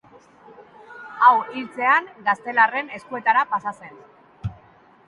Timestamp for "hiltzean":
1.57-2.09